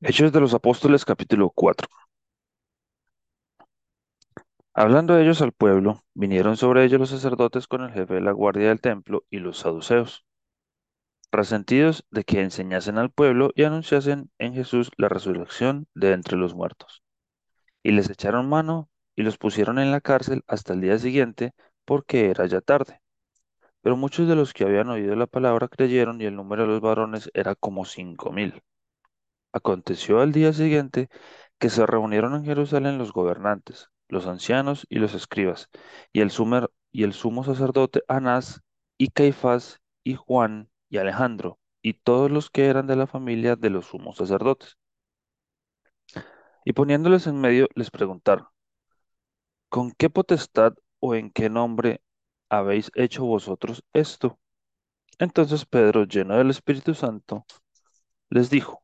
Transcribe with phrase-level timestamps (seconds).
[0.00, 1.88] Hechos de los Apóstoles capítulo 4.
[4.72, 8.68] Hablando ellos al pueblo, vinieron sobre ellos los sacerdotes con el jefe de la guardia
[8.68, 10.24] del templo y los saduceos,
[11.32, 16.54] resentidos de que enseñasen al pueblo y anunciasen en Jesús la resurrección de entre los
[16.54, 17.02] muertos.
[17.82, 21.54] Y les echaron mano y los pusieron en la cárcel hasta el día siguiente,
[21.84, 23.00] porque era ya tarde.
[23.82, 26.80] Pero muchos de los que habían oído la palabra creyeron y el número de los
[26.82, 28.62] varones era como cinco mil.
[29.54, 31.08] Aconteció al día siguiente
[31.58, 35.70] que se reunieron en Jerusalén los gobernantes, los ancianos y los escribas,
[36.12, 38.60] y el, sumer- y el sumo sacerdote Anás,
[38.98, 43.70] y Caifás, y Juan, y Alejandro, y todos los que eran de la familia de
[43.70, 44.76] los sumos sacerdotes.
[46.66, 48.46] Y poniéndoles en medio, les preguntaron,
[49.68, 52.02] ¿con qué potestad o en qué nombre
[52.48, 54.38] habéis hecho vosotros esto?
[55.18, 57.46] Entonces Pedro, lleno del Espíritu Santo,
[58.30, 58.83] les dijo,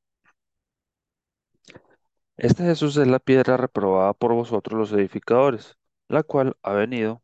[2.41, 5.77] Este Jesús es la piedra reprobada por vosotros los edificadores,
[6.09, 7.21] la cual ha venido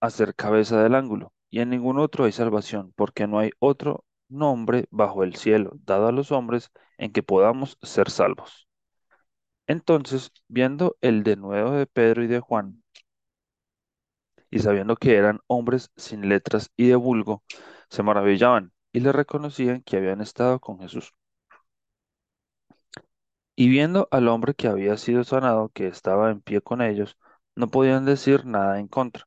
[0.00, 4.04] a ser cabeza del ángulo, y en ningún otro hay salvación, porque no hay otro
[4.28, 8.66] nombre bajo el cielo dado a los hombres en que podamos ser salvos.
[9.68, 12.82] Entonces, viendo el denuedo de Pedro y de Juan,
[14.50, 17.44] y sabiendo que eran hombres sin letras y de vulgo,
[17.88, 21.12] se maravillaban y le reconocían que habían estado con Jesús.
[23.54, 27.16] Y viendo al hombre que había sido sanado, que estaba en pie con ellos,
[27.54, 29.24] no podían decir nada en contra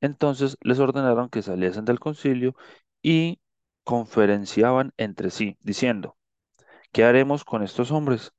[0.00, 2.56] Entonces les ordenaron que saliesen del concilio
[3.02, 3.40] y
[3.84, 6.16] conferenciaban entre sí, diciendo,
[6.92, 8.32] ¿qué haremos con estos hombres?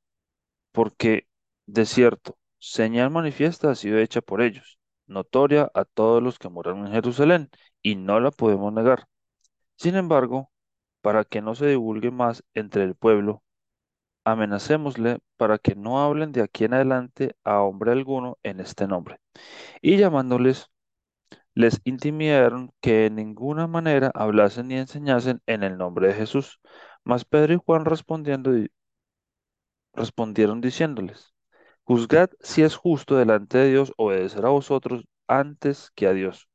[0.73, 1.27] Porque,
[1.67, 6.87] de cierto, señal manifiesta ha sido hecha por ellos, notoria a todos los que moran
[6.87, 7.51] en Jerusalén,
[7.83, 9.07] y no la podemos negar.
[9.77, 10.52] Sin embargo,
[11.03, 13.43] para que no se divulgue más entre el pueblo,
[14.25, 19.19] amenacémosle para que no hablen de aquí en adelante a hombre alguno en este nombre.
[19.81, 20.71] Y llamándoles
[21.55, 26.59] les intimidaron que en ninguna manera hablasen ni enseñasen en el nombre de Jesús.
[27.03, 28.69] Mas Pedro y Juan respondiendo, di-
[29.95, 31.33] respondieron diciéndoles,
[31.83, 36.49] Juzgad si es justo delante de Dios obedecer a vosotros antes que a Dios,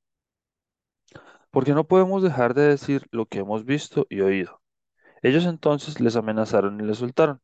[1.51, 4.61] porque no podemos dejar de decir lo que hemos visto y oído.
[5.23, 7.41] Ellos entonces les amenazaron y les soltaron,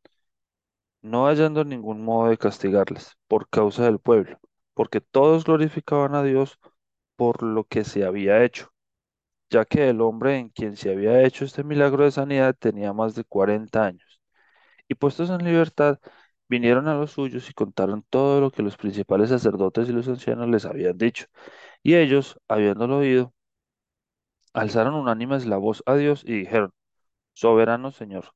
[1.01, 4.39] no hallando ningún modo de castigarles por causa del pueblo,
[4.73, 6.59] porque todos glorificaban a Dios
[7.15, 8.71] por lo que se había hecho.
[9.51, 13.15] ya que el hombre en quien se había hecho este milagro de sanidad tenía más
[13.15, 14.21] de 40 años.
[14.89, 15.99] Y puestos en libertad,
[16.49, 20.49] vinieron a los suyos y contaron todo lo que los principales sacerdotes y los ancianos
[20.49, 21.25] les habían dicho.
[21.83, 23.33] Y ellos, habiéndolo oído,
[24.55, 26.71] alzaron unánimes la voz a Dios y dijeron,
[27.33, 28.31] Soberano Señor,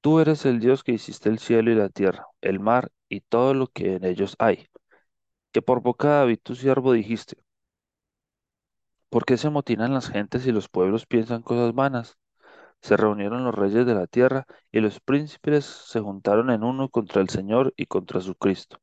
[0.00, 3.54] tú eres el Dios que hiciste el cielo y la tierra, el mar y todo
[3.54, 4.68] lo que en ellos hay,
[5.52, 7.36] que por boca de David tu siervo dijiste,
[9.10, 12.18] ¿por qué se amotinan las gentes y los pueblos piensan cosas vanas?
[12.82, 17.22] Se reunieron los reyes de la tierra y los príncipes se juntaron en uno contra
[17.22, 18.80] el Señor y contra su Cristo,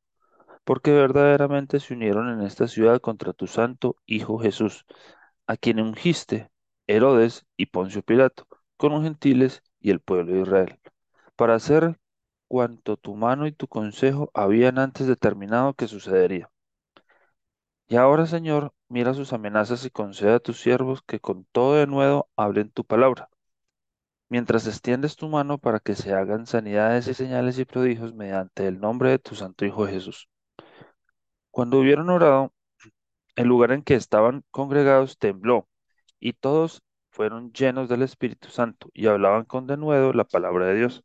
[0.63, 4.85] porque verdaderamente se unieron en esta ciudad contra tu santo Hijo Jesús,
[5.49, 6.49] a quien ungiste
[6.87, 10.79] Herodes y Poncio Pilato, con los gentiles y el pueblo de Israel,
[11.35, 11.99] para hacer
[12.47, 16.49] cuanto tu mano y tu consejo habían antes determinado que sucedería.
[17.89, 21.87] Y ahora, Señor, mira sus amenazas y concede a tus siervos que con todo de
[21.87, 23.29] nuevo hablen tu palabra
[24.29, 28.79] mientras extiendes tu mano para que se hagan sanidades y señales y prodigios mediante el
[28.79, 30.29] nombre de tu Santo Hijo Jesús.
[31.51, 32.53] Cuando hubieron orado,
[33.39, 35.67] el lugar en que estaban congregados tembló,
[36.19, 41.03] y todos fueron llenos del Espíritu Santo y hablaban con denuedo la palabra de Dios.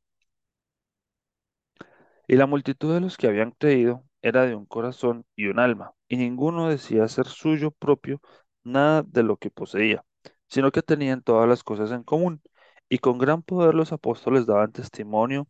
[2.26, 5.92] Y la multitud de los que habían creído era de un corazón y un alma,
[6.08, 8.20] y ninguno decía ser suyo propio
[8.62, 10.04] nada de lo que poseía,
[10.48, 12.42] sino que tenían todas las cosas en común.
[12.88, 15.48] Y con gran poder los apóstoles daban testimonio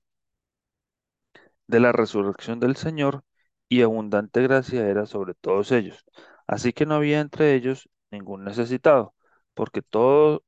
[1.67, 3.23] de la resurrección del Señor,
[3.69, 6.05] y abundante gracia era sobre todos ellos.
[6.47, 9.15] Así que no había entre ellos ningún necesitado,
[9.55, 10.45] porque todo-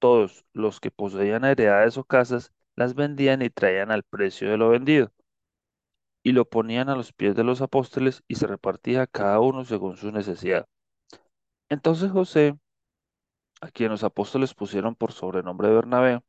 [0.00, 4.70] todos los que poseían heredades o casas las vendían y traían al precio de lo
[4.70, 5.12] vendido,
[6.24, 9.96] y lo ponían a los pies de los apóstoles y se repartía cada uno según
[9.96, 10.66] su necesidad.
[11.68, 12.58] Entonces José,
[13.60, 16.20] a quien los apóstoles pusieron por sobrenombre Bernabé,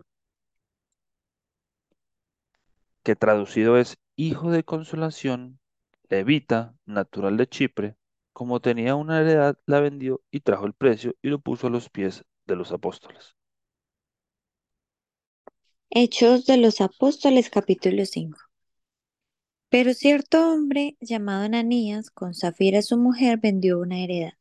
[3.03, 5.59] que traducido es hijo de consolación,
[6.09, 7.95] levita, natural de Chipre,
[8.35, 11.89] como tenía una heredad, la vendió y trajo el precio y lo puso a los
[11.89, 13.33] pies de los apóstoles.
[15.89, 18.37] Hechos de los Apóstoles capítulo 5.
[19.69, 24.33] Pero cierto hombre llamado Ananías, con Zafira su mujer, vendió una heredad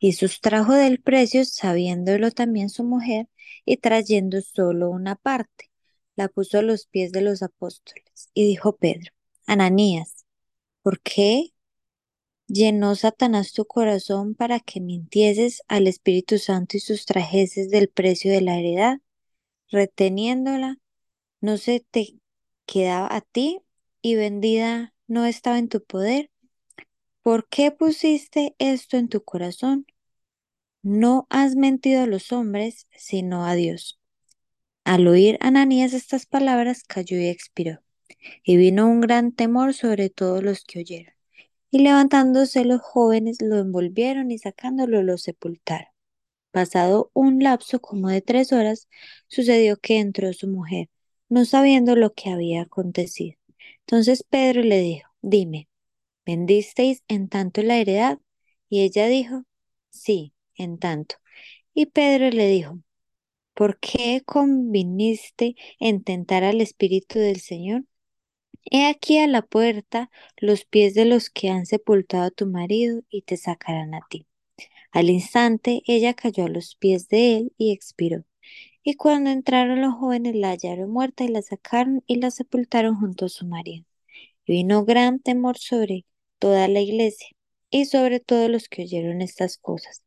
[0.00, 3.28] y sustrajo del precio, sabiéndolo también su mujer,
[3.64, 5.70] y trayendo solo una parte,
[6.16, 8.30] la puso a los pies de los apóstoles.
[8.34, 9.12] Y dijo Pedro,
[9.46, 10.26] Ananías,
[10.82, 11.51] ¿por qué
[12.52, 18.42] llenó Satanás tu corazón para que mintieses al Espíritu Santo y sustrajeses del precio de
[18.42, 18.98] la heredad,
[19.70, 20.78] reteniéndola?
[21.40, 22.18] ¿No se te
[22.66, 23.60] quedaba a ti
[24.02, 26.30] y vendida no estaba en tu poder?
[27.22, 29.86] ¿Por qué pusiste esto en tu corazón?
[30.82, 33.98] No has mentido a los hombres, sino a Dios.
[34.84, 37.80] Al oír Ananías estas palabras, cayó y expiró.
[38.44, 41.14] Y vino un gran temor sobre todos los que oyeron.
[41.72, 45.88] Y levantándose los jóvenes lo envolvieron y sacándolo lo sepultaron.
[46.52, 48.88] Pasado un lapso como de tres horas,
[49.28, 50.90] sucedió que entró su mujer,
[51.28, 53.38] no sabiendo lo que había acontecido.
[53.80, 55.68] Entonces Pedro le dijo, dime,
[56.26, 58.18] ¿vendisteis en tanto la heredad?
[58.68, 59.44] Y ella dijo,
[59.90, 61.16] sí, en tanto.
[61.74, 62.80] Y Pedro le dijo,
[63.54, 67.84] ¿por qué conviniste en tentar al Espíritu del Señor?
[68.70, 73.02] He aquí a la puerta los pies de los que han sepultado a tu marido
[73.10, 74.26] y te sacarán a ti.
[74.92, 78.24] Al instante ella cayó a los pies de él y expiró.
[78.84, 83.26] Y cuando entraron los jóvenes la hallaron muerta y la sacaron y la sepultaron junto
[83.26, 83.84] a su marido.
[84.46, 86.04] Y vino gran temor sobre
[86.38, 87.28] toda la iglesia
[87.70, 90.02] y sobre todos los que oyeron estas cosas.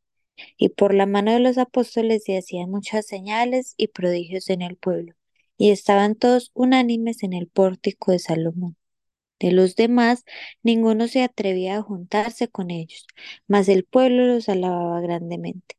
[0.58, 4.75] Y por la mano de los apóstoles se hacían muchas señales y prodigios en el
[4.78, 5.13] pueblo,
[5.57, 8.78] y estaban todos unánimes en el pórtico de Salomón.
[9.40, 10.24] De los demás,
[10.63, 13.06] ninguno se atrevía a juntarse con ellos,
[13.48, 15.75] mas el pueblo los alababa grandemente.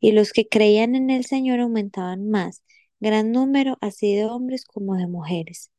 [0.00, 2.62] Y los que creían en el Señor aumentaban más,
[3.00, 5.70] gran número así de hombres como de mujeres,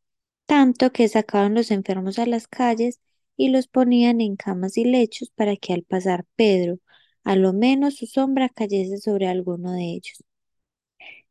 [0.45, 3.01] tanto que sacaban los enfermos a las calles
[3.38, 6.80] y los ponían en camas y lechos para que al pasar Pedro
[7.24, 10.24] a lo menos su sombra cayese sobre alguno de ellos.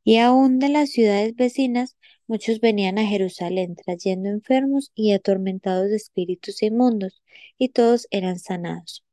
[0.04, 1.96] Y aún de las ciudades vecinas,
[2.26, 7.22] muchos venían a Jerusalén trayendo enfermos y atormentados de espíritus inmundos,
[7.58, 9.04] y todos eran sanados.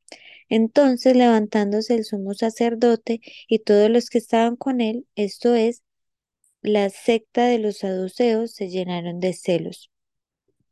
[0.50, 5.84] Entonces, levantándose el sumo sacerdote y todos los que estaban con él, esto es,
[6.62, 9.90] la secta de los saduceos, se llenaron de celos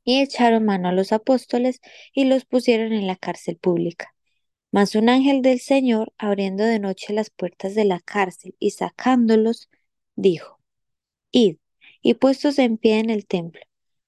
[0.03, 1.81] y echaron mano a los apóstoles
[2.13, 4.13] y los pusieron en la cárcel pública.
[4.71, 9.69] Mas un ángel del Señor, abriendo de noche las puertas de la cárcel y sacándolos,
[10.21, 10.59] dijo,
[11.31, 11.57] Id,
[12.01, 13.61] y puestos en pie en el templo,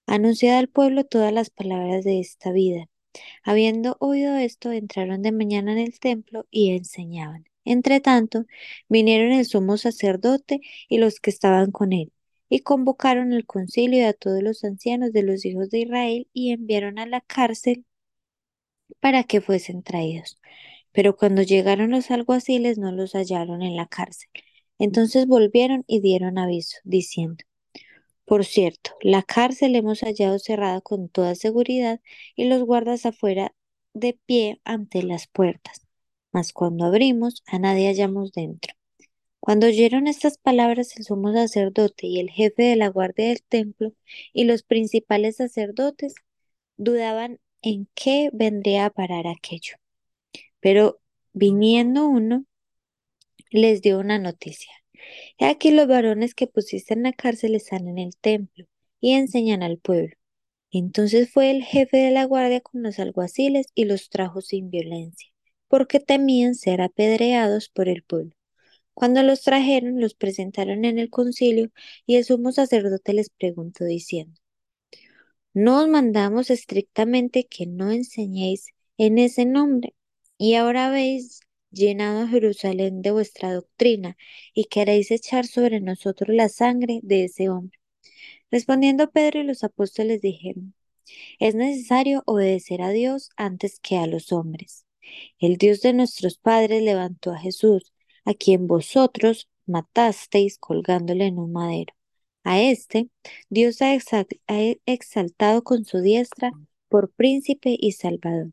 [0.07, 2.89] anunciad al pueblo todas las palabras de esta vida.
[3.43, 7.45] Habiendo oído esto, entraron de mañana en el templo y enseñaban.
[7.65, 8.45] Entre tanto,
[8.89, 12.11] vinieron el sumo sacerdote y los que estaban con él,
[12.49, 16.99] y convocaron el concilio a todos los ancianos de los hijos de Israel y enviaron
[16.99, 17.85] a la cárcel
[18.99, 20.39] para que fuesen traídos.
[20.91, 24.29] Pero cuando llegaron los alguaciles no los hallaron en la cárcel.
[24.81, 27.43] Entonces volvieron y dieron aviso, diciendo,
[28.25, 32.01] Por cierto, la cárcel hemos hallado cerrada con toda seguridad
[32.35, 33.53] y los guardas afuera
[33.93, 35.85] de pie ante las puertas.
[36.31, 38.73] Mas cuando abrimos, a nadie hallamos dentro.
[39.39, 43.93] Cuando oyeron estas palabras el sumo sacerdote y el jefe de la guardia del templo
[44.33, 46.15] y los principales sacerdotes
[46.77, 49.75] dudaban en qué vendría a parar aquello.
[50.59, 50.99] Pero
[51.33, 52.45] viniendo uno,
[53.51, 54.71] les dio una noticia.
[55.37, 58.65] He aquí los varones que pusiste en la cárcel están en el templo
[58.99, 60.15] y enseñan al pueblo.
[60.71, 65.29] Entonces fue el jefe de la guardia con los alguaciles y los trajo sin violencia,
[65.67, 68.31] porque temían ser apedreados por el pueblo.
[68.93, 71.71] Cuando los trajeron, los presentaron en el concilio
[72.05, 74.39] y el sumo sacerdote les preguntó diciendo,
[75.53, 78.67] no os mandamos estrictamente que no enseñéis
[78.97, 79.93] en ese nombre,
[80.37, 81.41] y ahora habéis
[81.71, 84.17] llenado Jerusalén de vuestra doctrina,
[84.53, 87.79] y queréis echar sobre nosotros la sangre de ese hombre.
[88.51, 90.73] Respondiendo Pedro y los apóstoles dijeron,
[91.39, 94.85] es necesario obedecer a Dios antes que a los hombres.
[95.39, 97.93] El Dios de nuestros padres levantó a Jesús,
[98.25, 101.93] a quien vosotros matasteis colgándole en un madero.
[102.43, 103.09] A este
[103.49, 103.93] Dios ha
[104.85, 106.51] exaltado con su diestra
[106.89, 108.51] por príncipe y salvador,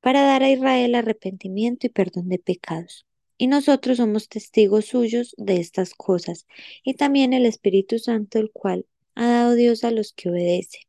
[0.00, 3.06] para dar a Israel arrepentimiento y perdón de pecados.
[3.38, 6.46] Y nosotros somos testigos suyos de estas cosas,
[6.84, 10.82] y también el Espíritu Santo, el cual ha dado Dios a los que obedecen.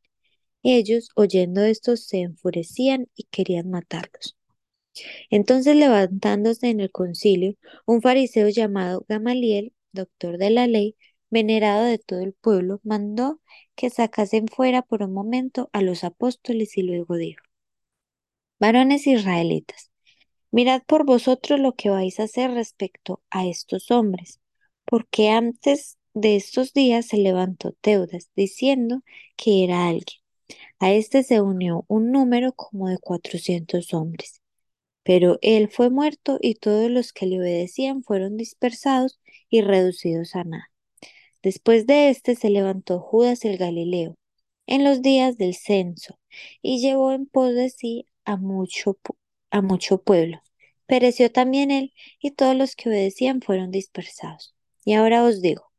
[0.64, 4.38] Ellos, oyendo esto, se enfurecían y querían matarlos.
[5.30, 10.96] Entonces, levantándose en el concilio, un fariseo llamado Gamaliel, doctor de la ley,
[11.30, 13.42] venerado de todo el pueblo, mandó
[13.76, 17.42] que sacasen fuera por un momento a los apóstoles y luego dijo,
[18.62, 19.90] varones israelitas,
[20.52, 24.40] mirad por vosotros lo que vais a hacer respecto a estos hombres,
[24.86, 29.02] porque antes de estos días se levantó Teudas diciendo
[29.36, 30.20] que era alguien.
[30.80, 34.42] A este se unió un número como de cuatrocientos hombres.
[35.04, 40.44] Pero él fue muerto y todos los que le obedecían fueron dispersados y reducidos a
[40.44, 40.72] nada.
[41.42, 44.18] Después de éste se levantó Judas el Galileo
[44.68, 46.20] en los días del censo
[46.62, 48.98] y llevó en pos de sí a mucho,
[49.50, 50.42] a mucho pueblo.
[50.86, 54.56] Pereció también él y todos los que obedecían fueron dispersados.
[54.84, 55.72] Y ahora os digo,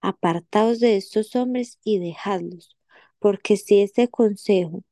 [0.00, 2.76] apartaos de estos hombres y dejadlos,
[3.18, 4.84] porque si este consejo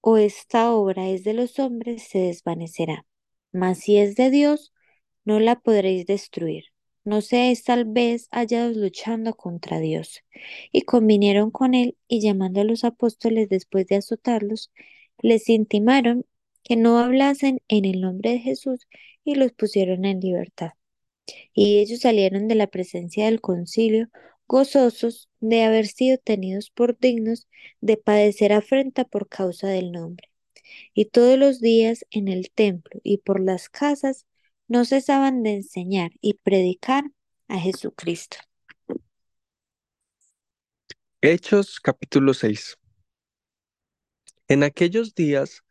[0.00, 3.06] o esta obra es de los hombres, se desvanecerá.
[3.52, 4.72] Mas si es de Dios,
[5.24, 6.64] no la podréis destruir.
[7.04, 10.22] No seáis tal vez hallados luchando contra Dios.
[10.72, 14.72] Y convinieron con él, y llamando a los apóstoles después de azotarlos,
[15.18, 16.26] les intimaron
[16.62, 18.86] que no hablasen en el nombre de Jesús,
[19.24, 20.70] y los pusieron en libertad.
[21.54, 24.08] Y ellos salieron de la presencia del concilio,
[24.46, 27.46] gozosos de haber sido tenidos por dignos
[27.80, 30.28] de padecer afrenta por causa del nombre.
[30.94, 34.26] Y todos los días en el templo y por las casas
[34.68, 37.04] no cesaban de enseñar y predicar
[37.48, 38.38] a Jesucristo.
[41.20, 42.76] Hechos capítulo 6.
[44.48, 45.62] En aquellos días,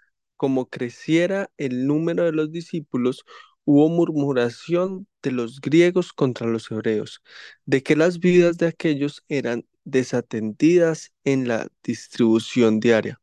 [0.41, 3.25] como creciera el número de los discípulos,
[3.63, 7.21] hubo murmuración de los griegos contra los hebreos,
[7.67, 13.21] de que las vidas de aquellos eran desatendidas en la distribución diaria.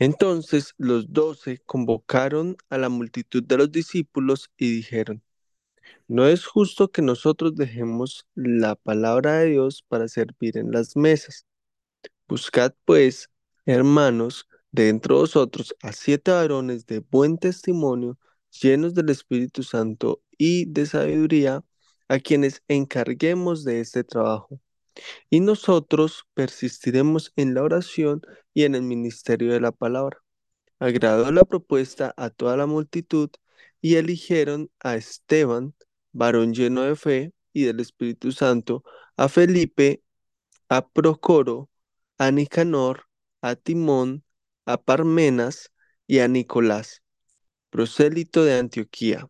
[0.00, 5.22] Entonces los doce convocaron a la multitud de los discípulos y dijeron,
[6.08, 11.46] no es justo que nosotros dejemos la palabra de Dios para servir en las mesas.
[12.26, 13.30] Buscad pues,
[13.64, 18.18] hermanos, de entre vosotros a siete varones de buen testimonio,
[18.60, 21.64] llenos del Espíritu Santo y de sabiduría,
[22.08, 24.60] a quienes encarguemos de este trabajo.
[25.30, 30.18] Y nosotros persistiremos en la oración y en el ministerio de la palabra.
[30.80, 33.30] Agradó la propuesta a toda la multitud
[33.80, 35.74] y eligieron a Esteban,
[36.12, 38.82] varón lleno de fe y del Espíritu Santo,
[39.16, 40.02] a Felipe,
[40.68, 41.70] a Procoro,
[42.18, 43.04] a Nicanor,
[43.40, 44.23] a Timón,
[44.66, 45.72] a Parmenas
[46.06, 47.02] y a Nicolás,
[47.70, 49.28] prosélito de Antioquía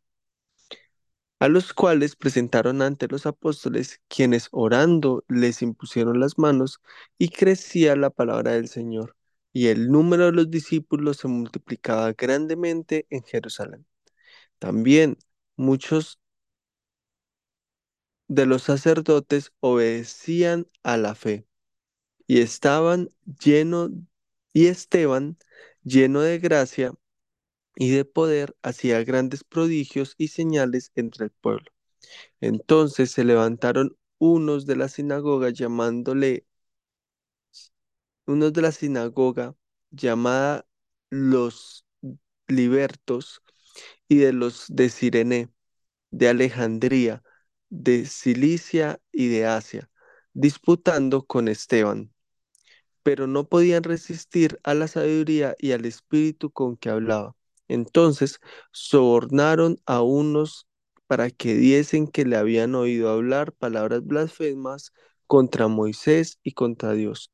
[1.38, 6.80] a los cuales presentaron ante los apóstoles, quienes orando les impusieron las manos,
[7.18, 9.16] y crecía la palabra del Señor,
[9.52, 13.86] y el número de los discípulos se multiplicaba grandemente en Jerusalén.
[14.58, 15.18] También
[15.56, 16.20] muchos
[18.28, 21.46] de los sacerdotes obedecían a la fe,
[22.26, 23.10] y estaban
[23.44, 23.90] lleno
[24.54, 25.38] y Esteban
[25.84, 26.94] lleno de gracia
[27.76, 31.70] y de poder hacía grandes prodigios y señales entre el pueblo.
[32.40, 36.46] Entonces se levantaron unos de la sinagoga llamándole,
[38.26, 39.54] unos de la sinagoga
[39.90, 40.66] llamada
[41.10, 41.86] los
[42.48, 43.42] libertos
[44.08, 45.50] y de los de Sirene,
[46.12, 47.24] de Alejandría,
[47.70, 49.90] de Cilicia y de Asia,
[50.34, 52.13] disputando con Esteban
[53.04, 57.36] pero no podían resistir a la sabiduría y al espíritu con que hablaba.
[57.68, 58.40] Entonces
[58.72, 60.66] sobornaron a unos
[61.06, 64.92] para que diesen que le habían oído hablar palabras blasfemas
[65.26, 67.30] contra Moisés y contra Dios.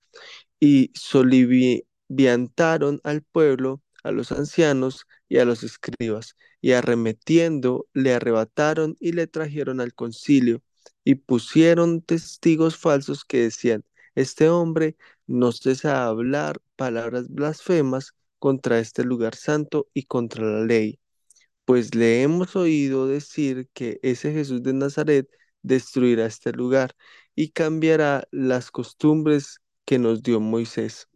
[0.60, 8.96] Y soliviantaron al pueblo, a los ancianos y a los escribas, y arremetiendo le arrebataron
[9.00, 10.62] y le trajeron al concilio,
[11.04, 13.84] y pusieron testigos falsos que decían,
[14.14, 14.96] este hombre
[15.30, 21.00] no cesa hablar palabras blasfemas contra este lugar santo y contra la ley.
[21.64, 25.28] Pues le hemos oído decir que ese Jesús de Nazaret
[25.62, 26.94] destruirá este lugar
[27.36, 31.08] y cambiará las costumbres que nos dio Moisés.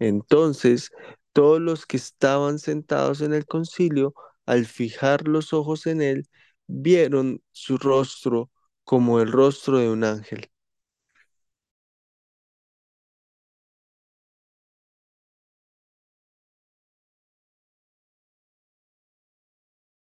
[0.00, 0.90] Entonces,
[1.32, 4.14] todos los que estaban sentados en el concilio,
[4.46, 6.28] al fijar los ojos en él,
[6.68, 8.50] vieron su rostro
[8.84, 10.51] como el rostro de un ángel.